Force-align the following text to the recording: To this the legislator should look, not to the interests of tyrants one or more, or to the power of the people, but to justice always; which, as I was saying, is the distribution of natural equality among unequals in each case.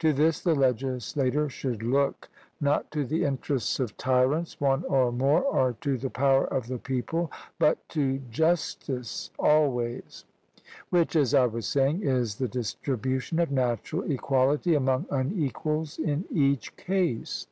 To 0.00 0.12
this 0.12 0.40
the 0.40 0.56
legislator 0.56 1.48
should 1.48 1.84
look, 1.84 2.28
not 2.60 2.90
to 2.90 3.04
the 3.04 3.22
interests 3.22 3.78
of 3.78 3.96
tyrants 3.96 4.60
one 4.60 4.82
or 4.86 5.12
more, 5.12 5.42
or 5.44 5.76
to 5.82 5.96
the 5.96 6.10
power 6.10 6.44
of 6.44 6.66
the 6.66 6.78
people, 6.78 7.30
but 7.60 7.88
to 7.90 8.18
justice 8.28 9.30
always; 9.38 10.24
which, 10.90 11.14
as 11.14 11.32
I 11.32 11.46
was 11.46 11.64
saying, 11.66 12.02
is 12.02 12.34
the 12.34 12.48
distribution 12.48 13.38
of 13.38 13.52
natural 13.52 14.02
equality 14.10 14.74
among 14.74 15.06
unequals 15.12 16.00
in 16.00 16.24
each 16.32 16.74
case. 16.76 17.46